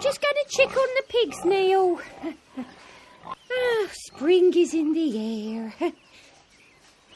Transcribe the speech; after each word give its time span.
stick 0.00 0.76
on 0.76 0.88
the 0.96 1.04
pigs, 1.08 1.44
Neil. 1.44 2.00
Ah, 3.56 3.86
spring 3.92 4.52
is 4.56 4.74
in 4.74 4.92
the 4.92 5.54
air. 5.54 5.74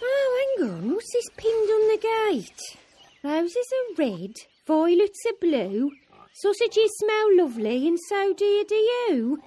Oh, 0.00 0.54
hang 0.60 0.70
on. 0.70 0.94
What's 0.94 1.12
this 1.12 1.28
pinned 1.36 1.70
on 1.70 1.88
the 1.88 1.98
gate? 2.00 2.78
Roses 3.24 3.66
are 3.78 3.94
red, 3.98 4.32
violets 4.64 5.18
are 5.26 5.32
blue. 5.40 5.90
Sausages 6.34 6.92
smell 6.98 7.36
lovely, 7.36 7.88
and 7.88 7.98
so 8.08 8.32
do 8.32 8.44
you, 8.44 8.64
do 8.64 8.74
you? 8.76 9.42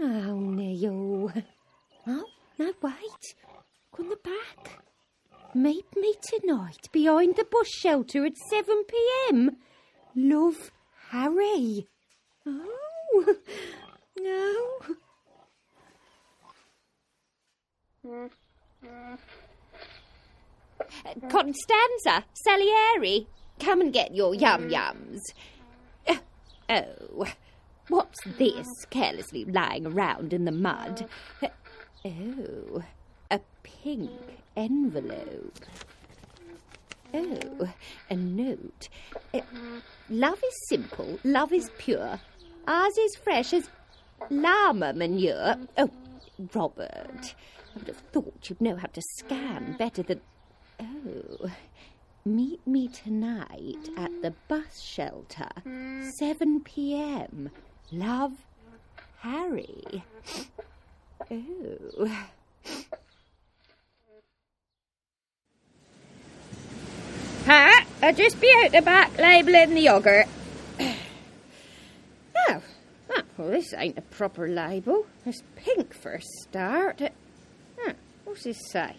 Oh, 0.00 0.40
Neil. 0.40 1.32
Oh, 2.06 2.24
no, 2.58 2.72
wait. 2.82 3.34
On 3.98 4.08
the 4.08 4.16
back. 4.16 4.82
Meet 5.54 5.96
me 5.96 6.14
tonight 6.22 6.88
behind 6.92 7.36
the 7.36 7.44
bush 7.44 7.70
shelter 7.70 8.24
at 8.24 8.36
7 8.36 8.84
pm. 8.88 9.56
Love, 10.16 10.70
Harry. 11.10 11.86
Oh, 12.46 13.36
no. 14.18 14.80
Constanza, 21.30 22.24
Salieri, 22.34 23.26
come 23.60 23.80
and 23.80 23.92
get 23.92 24.14
your 24.14 24.34
yum 24.34 24.68
yums. 24.68 25.20
Oh, 26.68 27.26
what's 27.88 28.18
this 28.38 28.66
carelessly 28.90 29.44
lying 29.44 29.86
around 29.86 30.32
in 30.32 30.44
the 30.44 30.52
mud? 30.52 31.08
Oh, 32.04 32.82
a 33.30 33.40
pink 33.62 34.10
envelope. 34.56 35.60
Oh, 37.12 37.68
a 38.10 38.16
note. 38.16 38.88
Uh, 39.32 39.40
love 40.10 40.42
is 40.44 40.68
simple, 40.68 41.18
love 41.22 41.52
is 41.52 41.70
pure. 41.78 42.20
Ours 42.66 42.96
is 42.98 43.16
fresh 43.16 43.52
as 43.52 43.68
llama 44.30 44.92
manure. 44.92 45.56
Oh, 45.76 45.90
Robert, 46.54 47.34
I 47.74 47.78
would 47.78 47.88
have 47.88 48.02
thought 48.12 48.48
you'd 48.48 48.60
know 48.60 48.76
how 48.76 48.88
to 48.88 49.02
scan 49.16 49.76
better 49.78 50.02
than. 50.02 50.20
Oh, 50.80 51.50
meet 52.24 52.66
me 52.66 52.88
tonight 52.88 53.90
at 53.96 54.10
the 54.22 54.32
bus 54.48 54.80
shelter, 54.80 55.48
7 56.18 56.60
p.m. 56.60 57.50
Love, 57.92 58.32
Harry. 59.20 60.04
Oh. 61.30 62.26
Pat, 67.44 67.86
I'll 68.02 68.14
just 68.14 68.40
be 68.40 68.50
out 68.62 68.72
the 68.72 68.80
back 68.80 69.16
labelling 69.18 69.74
the 69.74 69.84
yoghurt. 69.84 70.26
oh, 72.48 72.62
oh, 73.10 73.22
well, 73.44 73.52
this 73.52 73.74
ain't 73.76 73.98
a 73.98 74.02
proper 74.02 74.48
label. 74.48 75.04
It's 75.26 75.42
pink 75.54 75.92
for 75.92 76.14
a 76.14 76.22
start. 76.22 77.02
Huh, 77.78 77.92
what's 78.24 78.44
this 78.44 78.58
say? 78.70 78.96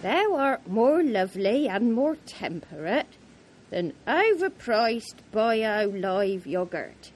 Thou 0.00 0.34
art 0.34 0.66
more 0.66 1.02
lovely 1.02 1.68
and 1.68 1.92
more 1.92 2.16
temperate 2.24 3.18
than 3.68 3.92
overpriced 4.06 5.16
bio 5.30 5.88
live 5.88 6.44
yoghurt. 6.44 7.10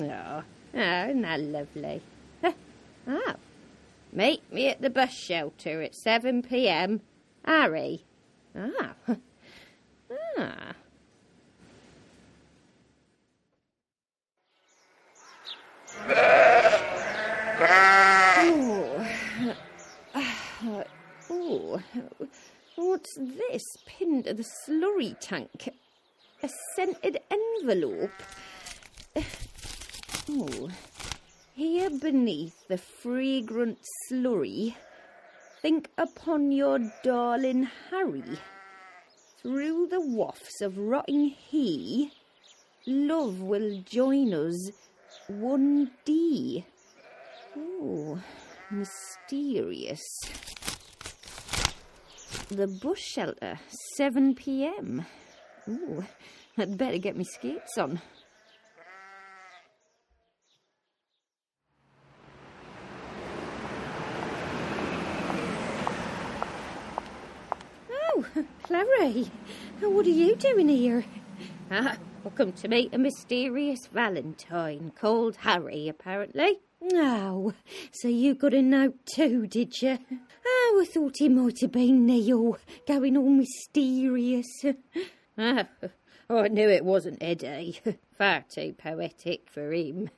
Oh, 0.00 0.42
oh, 0.74 0.74
isn't 0.74 1.22
that 1.22 1.40
lovely? 1.40 2.02
Huh. 2.40 2.52
Oh, 3.04 3.34
meet 4.12 4.40
me 4.52 4.68
at 4.68 4.80
the 4.80 4.88
bus 4.88 5.12
shelter 5.12 5.82
at 5.82 5.96
7 5.96 6.42
p.m. 6.42 7.00
Harry. 7.44 8.04
Ah. 8.56 8.94
Ah. 10.38 10.74
Oh. 18.44 19.06
Oh. 21.30 21.81
What's 22.76 23.16
this 23.18 23.62
pinned 23.86 24.24
to 24.24 24.34
the 24.34 24.44
slurry 24.44 25.14
tank? 25.20 25.68
A 26.42 26.48
scented 26.74 27.18
envelope. 27.30 28.10
Oh. 30.30 30.70
Here 31.54 31.90
beneath 31.90 32.66
the 32.68 32.78
fragrant 32.78 33.78
slurry, 34.08 34.74
think 35.60 35.90
upon 35.98 36.50
your 36.50 36.78
darling 37.04 37.68
Harry. 37.90 38.38
Through 39.42 39.88
the 39.88 40.00
wafts 40.00 40.62
of 40.62 40.78
rotting 40.78 41.28
he, 41.28 42.10
love 42.86 43.42
will 43.42 43.82
join 43.82 44.32
us 44.32 44.70
one 45.28 45.90
day. 46.06 46.64
Oh, 47.54 48.18
mysterious. 48.70 50.02
The 52.48 52.66
bush 52.66 53.00
shelter, 53.00 53.58
7 53.96 54.34
p.m. 54.34 55.06
Ooh, 55.68 56.04
I'd 56.58 56.76
better 56.76 56.98
get 56.98 57.16
my 57.16 57.22
skates 57.22 57.78
on. 57.78 58.00
Oh, 67.90 68.26
Clarrie, 68.64 69.30
what 69.80 70.06
are 70.06 70.10
you 70.10 70.36
doing 70.36 70.68
here? 70.68 71.04
Ah, 71.70 71.96
welcome 72.22 72.52
to 72.52 72.68
meet 72.68 72.92
a 72.94 72.98
mysterious 72.98 73.86
Valentine 73.92 74.92
called 74.98 75.36
Harry, 75.36 75.88
apparently. 75.88 76.60
Oh, 76.94 77.54
so 77.92 78.08
you 78.08 78.34
got 78.34 78.52
a 78.52 78.60
note 78.60 78.96
too, 79.06 79.46
did 79.46 79.80
you? 79.80 79.98
Oh, 80.44 80.78
I 80.82 80.84
thought 80.84 81.16
he 81.18 81.28
might 81.28 81.60
have 81.60 81.72
been 81.72 82.06
Neil, 82.06 82.58
going 82.86 83.16
all 83.16 83.30
mysterious. 83.30 84.64
Oh, 86.30 86.38
I 86.38 86.48
knew 86.48 86.68
it 86.68 86.84
wasn't 86.84 87.22
Eddie. 87.22 87.78
Far 88.16 88.44
too 88.48 88.74
poetic 88.78 89.50
for 89.50 89.70
him. 89.72 90.08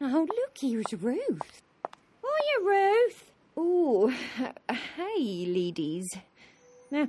Oh, 0.00 0.26
look, 0.28 0.56
here's 0.60 0.92
Ruth. 1.00 1.62
Hiya, 2.22 2.64
Ruth. 2.64 3.30
Oh, 3.56 4.08
hey, 4.68 5.46
ladies. 5.46 6.08
Now, 6.90 7.08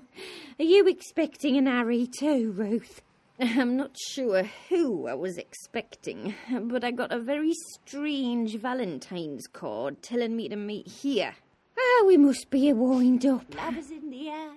are 0.60 0.64
you 0.66 0.88
expecting 0.88 1.58
an 1.58 1.66
Harry 1.66 2.06
too, 2.08 2.52
Ruth? 2.52 3.02
I'm 3.40 3.78
not 3.78 3.98
sure 3.98 4.44
who 4.68 5.08
I 5.08 5.14
was 5.14 5.38
expecting, 5.38 6.36
but 6.52 6.84
I 6.84 6.92
got 6.92 7.12
a 7.14 7.20
very 7.20 7.54
strange 7.74 8.58
Valentine's 8.58 9.48
card 9.48 10.02
telling 10.04 10.36
me 10.36 10.50
to 10.50 10.56
meet 10.56 10.88
here. 10.88 11.34
Ah, 11.80 12.04
we 12.06 12.18
must 12.18 12.50
be 12.50 12.70
a 12.70 12.76
wind 12.76 13.26
up. 13.26 13.56
Love 13.56 13.78
is 13.78 13.92
in 13.92 14.10
the 14.10 14.30
air. 14.30 14.50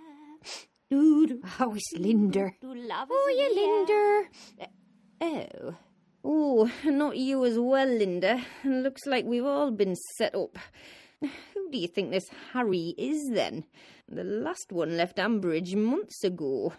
Dude, 0.90 1.40
oh, 1.60 1.74
it's 1.74 1.92
Lynda. 1.96 2.52
Love 2.62 3.08
is 3.08 3.16
Oh, 3.16 3.28
in 3.30 3.38
yeah, 3.38 3.62
Lynda. 3.62 4.28
Oh. 5.20 5.74
Oh, 6.24 6.70
not 6.84 7.16
you 7.16 7.44
as 7.44 7.58
well, 7.58 7.86
Lynda. 7.86 8.42
Looks 8.64 9.06
like 9.06 9.24
we've 9.24 9.44
all 9.44 9.70
been 9.70 9.96
set 10.16 10.34
up. 10.34 10.56
Who 11.20 11.70
do 11.70 11.78
you 11.78 11.88
think 11.88 12.10
this 12.10 12.28
Harry 12.52 12.94
is 12.98 13.30
then? 13.32 13.64
The 14.08 14.24
last 14.24 14.72
one 14.72 14.96
left 14.96 15.16
Ambridge 15.16 15.74
months 15.76 16.22
ago. 16.24 16.72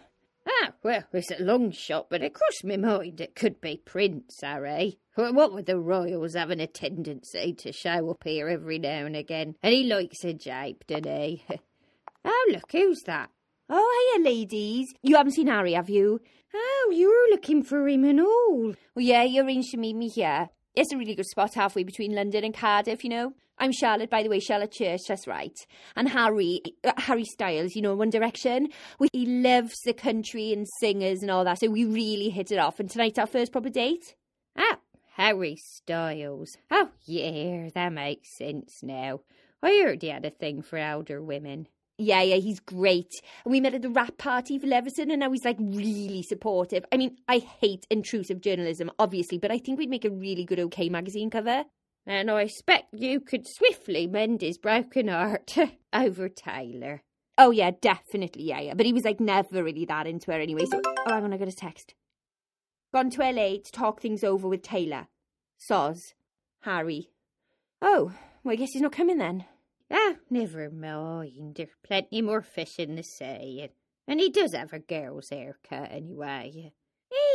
Ah, 0.46 0.72
well, 0.82 1.04
it's 1.12 1.30
a 1.30 1.42
long 1.42 1.70
shot, 1.70 2.08
but 2.10 2.22
it 2.22 2.34
crossed 2.34 2.64
my 2.64 2.76
mind 2.76 3.20
it 3.20 3.34
could 3.34 3.60
be 3.60 3.78
Prince 3.84 4.40
Harry. 4.42 4.98
What 5.14 5.54
with 5.54 5.66
the 5.66 5.78
royals 5.78 6.34
having 6.34 6.60
a 6.60 6.66
tendency 6.66 7.54
to 7.54 7.72
show 7.72 8.10
up 8.10 8.24
here 8.24 8.48
every 8.48 8.78
now 8.78 9.06
and 9.06 9.16
again, 9.16 9.54
and 9.62 9.72
he 9.72 9.84
likes 9.84 10.24
a 10.24 10.34
jape, 10.34 10.86
doesn't 10.86 11.06
he? 11.06 11.44
oh, 12.24 12.50
look, 12.52 12.72
who's 12.72 13.02
that? 13.06 13.30
Oh, 13.70 14.12
hiya, 14.16 14.24
ladies. 14.24 14.92
You 15.02 15.16
haven't 15.16 15.32
seen 15.32 15.46
Harry, 15.46 15.72
have 15.72 15.88
you? 15.88 16.20
Oh, 16.54 16.92
you're 16.94 17.30
looking 17.30 17.62
for 17.62 17.88
him 17.88 18.04
and 18.04 18.20
all. 18.20 18.74
Well, 18.94 19.04
yeah, 19.04 19.22
you 19.22 19.42
arranged 19.42 19.70
to 19.70 19.78
meet 19.78 19.96
me 19.96 20.08
here. 20.08 20.50
It's 20.74 20.92
a 20.92 20.96
really 20.96 21.14
good 21.14 21.26
spot 21.26 21.54
halfway 21.54 21.84
between 21.84 22.14
London 22.14 22.44
and 22.44 22.54
Cardiff, 22.54 23.04
you 23.04 23.10
know. 23.10 23.32
I'm 23.58 23.70
Charlotte, 23.70 24.10
by 24.10 24.24
the 24.24 24.28
way, 24.28 24.40
Charlotte 24.40 24.72
Church, 24.72 25.02
that's 25.06 25.28
right. 25.28 25.56
And 25.94 26.08
Harry, 26.08 26.60
uh, 26.82 26.92
Harry 26.96 27.24
Styles, 27.24 27.76
you 27.76 27.82
know, 27.82 27.94
One 27.94 28.10
Direction. 28.10 28.68
We, 28.98 29.06
he 29.12 29.24
loves 29.26 29.76
the 29.84 29.92
country 29.92 30.52
and 30.52 30.66
singers 30.80 31.22
and 31.22 31.30
all 31.30 31.44
that, 31.44 31.60
so 31.60 31.68
we 31.68 31.84
really 31.84 32.30
hit 32.30 32.50
it 32.50 32.58
off. 32.58 32.80
And 32.80 32.90
tonight's 32.90 33.20
our 33.20 33.28
first 33.28 33.52
proper 33.52 33.70
date. 33.70 34.16
Ah, 34.56 34.78
Harry 35.12 35.56
Styles. 35.56 36.56
Oh, 36.72 36.90
yeah, 37.04 37.68
that 37.72 37.92
makes 37.92 38.36
sense 38.36 38.80
now. 38.82 39.20
I 39.62 39.80
heard 39.80 40.02
he 40.02 40.08
had 40.08 40.24
a 40.24 40.30
thing 40.30 40.62
for 40.62 40.76
elder 40.76 41.22
women. 41.22 41.68
Yeah, 41.96 42.22
yeah, 42.22 42.36
he's 42.36 42.58
great. 42.58 43.22
And 43.44 43.52
we 43.52 43.60
met 43.60 43.74
at 43.74 43.82
the 43.82 43.90
wrap 43.90 44.18
party 44.18 44.58
for 44.58 44.66
Leveson, 44.66 45.10
and 45.10 45.20
now 45.20 45.30
he's 45.30 45.44
like 45.44 45.58
really 45.60 46.22
supportive. 46.22 46.84
I 46.90 46.96
mean, 46.96 47.16
I 47.28 47.38
hate 47.38 47.86
intrusive 47.88 48.40
journalism, 48.40 48.90
obviously, 48.98 49.38
but 49.38 49.52
I 49.52 49.58
think 49.58 49.78
we'd 49.78 49.90
make 49.90 50.04
a 50.04 50.10
really 50.10 50.44
good 50.44 50.58
OK 50.58 50.88
magazine 50.88 51.30
cover. 51.30 51.64
And 52.06 52.30
I 52.30 52.42
expect 52.42 52.88
you 52.92 53.20
could 53.20 53.46
swiftly 53.46 54.06
mend 54.06 54.42
his 54.42 54.58
broken 54.58 55.08
heart 55.08 55.56
over 55.92 56.28
Taylor. 56.28 57.02
Oh, 57.38 57.50
yeah, 57.50 57.70
definitely, 57.80 58.44
yeah, 58.44 58.60
yeah. 58.60 58.74
But 58.74 58.86
he 58.86 58.92
was 58.92 59.04
like 59.04 59.20
never 59.20 59.62
really 59.62 59.84
that 59.86 60.06
into 60.06 60.32
her 60.32 60.40
anyway, 60.40 60.66
so. 60.66 60.80
Oh, 60.84 61.12
hang 61.12 61.24
on, 61.24 61.32
I 61.32 61.36
got 61.36 61.48
a 61.48 61.52
text. 61.52 61.94
Gone 62.92 63.10
to 63.10 63.22
LA 63.22 63.56
to 63.56 63.72
talk 63.72 64.00
things 64.00 64.22
over 64.22 64.48
with 64.48 64.62
Taylor. 64.62 65.06
saws 65.58 66.14
Harry. 66.62 67.10
Oh, 67.80 68.12
well, 68.42 68.52
I 68.52 68.56
guess 68.56 68.72
he's 68.72 68.82
not 68.82 68.92
coming 68.92 69.18
then. 69.18 69.46
Ah, 69.96 70.16
never 70.28 70.70
mind. 70.70 71.54
There's 71.54 71.68
plenty 71.86 72.20
more 72.20 72.42
fish 72.42 72.80
in 72.80 72.96
the 72.96 73.04
sea. 73.04 73.68
And 74.08 74.18
he 74.18 74.28
does 74.28 74.52
have 74.52 74.72
a 74.72 74.80
girl's 74.80 75.30
haircut 75.30 75.92
anyway. 75.92 76.72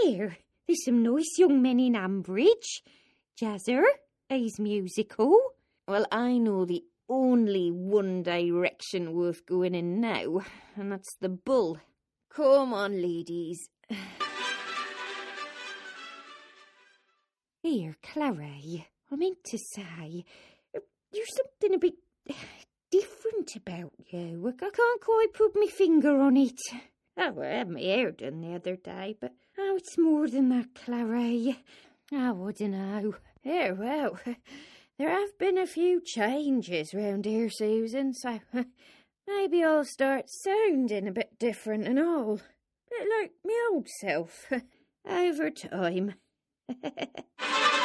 Here, 0.04 0.38
there's 0.68 0.84
some 0.84 1.02
nice 1.02 1.38
young 1.38 1.62
men 1.62 1.80
in 1.80 1.94
Ambridge. 1.94 2.82
Jazzer, 3.42 3.84
he's 4.28 4.60
musical. 4.60 5.40
Well, 5.88 6.06
I 6.12 6.38
know 6.38 6.66
the 6.66 6.84
only 7.08 7.72
one 7.72 8.24
direction 8.24 9.14
worth 9.14 9.46
going 9.46 9.74
in 9.74 10.02
now, 10.02 10.42
and 10.76 10.92
that's 10.92 11.16
the 11.22 11.30
bull. 11.30 11.80
Come 12.30 12.74
on, 12.74 13.02
ladies. 13.02 13.70
Here, 17.64 17.96
Clarrie, 18.04 18.86
I 19.10 19.16
meant 19.16 19.44
to 19.46 19.58
say, 19.58 20.26
there's 20.74 21.36
something 21.36 21.74
a 21.74 21.80
bit 21.80 21.96
different 22.92 23.56
about 23.56 23.94
you. 24.12 24.54
I 24.62 24.70
can't 24.70 25.02
quite 25.02 25.34
put 25.34 25.56
my 25.56 25.68
finger 25.68 26.20
on 26.20 26.38
it. 26.38 26.60
Oh, 27.18 27.42
I 27.42 27.48
had 27.48 27.70
my 27.70 27.81
hair 27.81 28.12
done 28.12 28.42
the 28.42 28.56
other 28.56 28.76
day, 28.76 29.16
but 29.20 29.34
oh, 29.58 29.76
it's 29.76 29.98
more 29.98 30.28
than 30.28 30.50
that, 30.50 30.74
Clarrie. 30.74 31.58
Oh, 32.12 32.14
ah, 32.14 32.48
I 32.48 32.52
don't 32.52 32.72
know. 32.72 33.16
Yeah, 33.44 33.72
well, 33.72 34.20
there 34.98 35.10
have 35.10 35.38
been 35.38 35.58
a 35.58 35.68
few 35.68 36.02
changes 36.02 36.94
round 36.94 37.26
here, 37.26 37.50
Susan, 37.50 38.14
so 38.14 38.40
maybe 39.28 39.64
I'll 39.64 39.86
start 39.86 40.30
sounding 40.30 41.08
a 41.08 41.12
bit 41.12 41.38
different 41.40 41.88
and 41.88 42.00
all. 42.00 42.40
Bit 42.90 43.08
like 43.20 43.31
me 43.44 43.54
old 43.72 43.88
self. 43.88 44.52
Over 45.08 45.50
time. 45.50 46.16